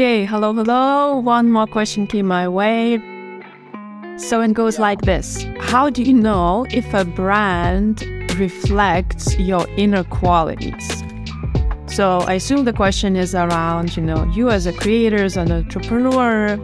[0.00, 1.18] Okay, hello, hello.
[1.18, 2.96] One more question came my way.
[4.16, 8.00] So it goes like this How do you know if a brand
[8.38, 11.04] reflects your inner qualities?
[11.84, 15.52] So I assume the question is around, you know, you as a creator, as an
[15.52, 16.58] entrepreneur,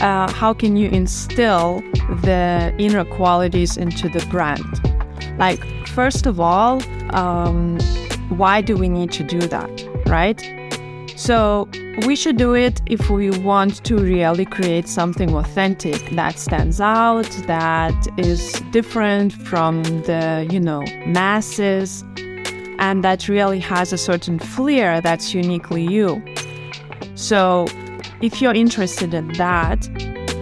[0.00, 1.82] uh, how can you instill
[2.22, 4.62] the inner qualities into the brand?
[5.40, 5.58] Like,
[5.88, 6.80] first of all,
[7.16, 7.80] um,
[8.28, 9.72] why do we need to do that,
[10.06, 10.40] right?
[11.16, 11.68] So
[12.04, 17.30] we should do it if we want to really create something authentic that stands out,
[17.46, 22.04] that is different from the, you know, masses,
[22.78, 26.22] and that really has a certain flair that's uniquely you.
[27.14, 27.66] So
[28.20, 29.88] if you're interested in that,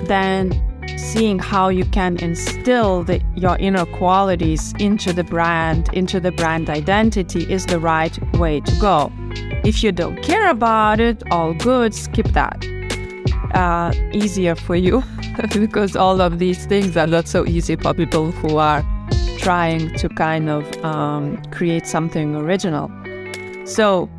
[0.06, 0.60] then
[0.98, 6.68] seeing how you can instill the, your inner qualities into the brand, into the brand
[6.68, 9.12] identity is the right way to go.
[9.64, 12.64] If you don't care about it, all good, skip that.
[13.54, 15.02] Uh, easier for you
[15.52, 18.84] because all of these things are not so easy for people who are
[19.38, 22.90] trying to kind of um, create something original.
[23.64, 24.10] So,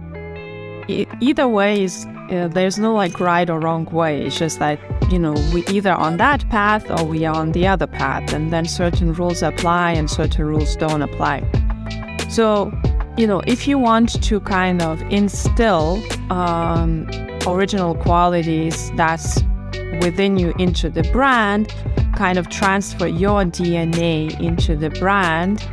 [0.88, 4.26] e- either way is uh, there's no like right or wrong way.
[4.26, 4.80] It's just that
[5.12, 8.52] you know we either on that path or we are on the other path, and
[8.52, 11.44] then certain rules apply and certain rules don't apply.
[12.30, 12.72] So
[13.18, 17.08] you know, if you want to kind of instill um,
[17.48, 19.42] original qualities that's
[20.02, 21.74] within you into the brand,
[22.16, 25.66] kind of transfer your DNA into the brand,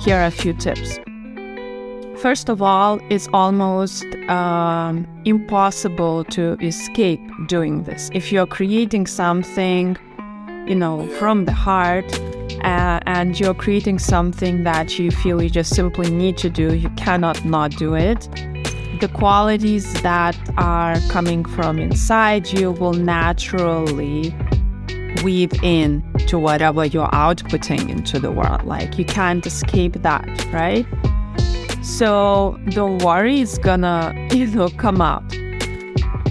[0.00, 0.98] here are a few tips.
[2.20, 8.10] First of all, it's almost um, impossible to escape doing this.
[8.12, 9.96] If you're creating something,
[10.70, 12.06] you know, from the heart,
[12.62, 16.88] uh, and you're creating something that you feel you just simply need to do, you
[16.90, 18.28] cannot not do it.
[19.00, 24.32] The qualities that are coming from inside you will naturally
[25.24, 28.64] weave in to whatever you're outputting into the world.
[28.64, 30.86] Like you can't escape that, right?
[31.82, 35.39] So don't worry, it's gonna, you know, come out.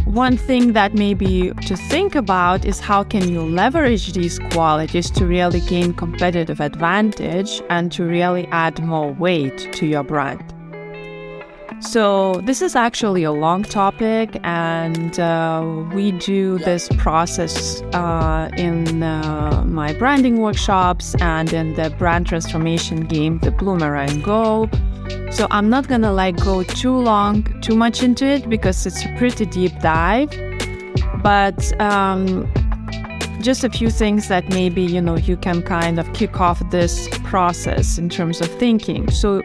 [0.09, 5.24] One thing that maybe to think about is how can you leverage these qualities to
[5.28, 10.44] really gain competitive advantage and to really add more weight to your brand.
[11.81, 19.03] So, this is actually a long topic, and uh, we do this process uh, in
[19.03, 24.68] uh, my branding workshops and in the brand transformation game, the Bloomerang Go.
[25.31, 29.16] So, I'm not gonna like go too long, too much into it because it's a
[29.17, 30.29] pretty deep dive.
[31.22, 32.51] But um,
[33.41, 37.07] just a few things that maybe you know you can kind of kick off this
[37.25, 39.09] process in terms of thinking.
[39.12, 39.41] So,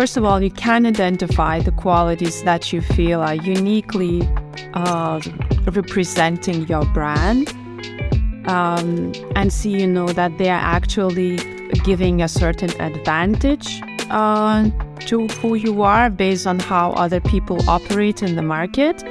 [0.00, 4.26] First of all, you can identify the qualities that you feel are uniquely
[4.72, 5.20] uh,
[5.66, 7.50] representing your brand
[8.48, 11.36] um, and see, you know, that they are actually
[11.84, 14.68] giving a certain advantage uh,
[15.00, 19.02] to who you are based on how other people operate in the market.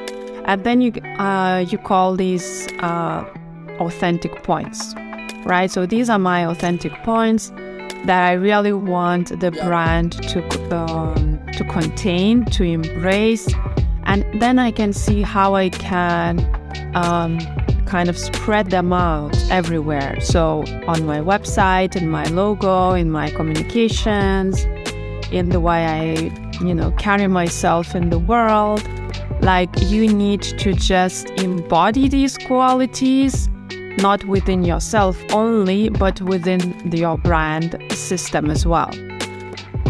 [0.46, 3.26] And then you, uh, you call these uh,
[3.80, 4.96] authentic points,
[5.46, 5.70] right?
[5.70, 7.52] So these are my authentic points
[8.06, 13.54] that I really want the brand to um, to contain, to embrace,
[14.04, 16.40] and then I can see how I can
[16.96, 17.40] um,
[17.86, 20.20] kind of spread them out everywhere.
[20.22, 24.66] So on my website, in my logo, in my communications,
[25.32, 28.88] in the way I, you know, carry myself in the world.
[29.42, 33.50] Like you need to just embody these qualities
[33.98, 38.92] not within yourself only, but within your brand system as well.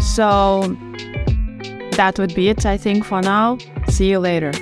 [0.00, 0.76] So
[1.92, 3.58] that would be it, I think, for now.
[3.88, 4.52] See you later.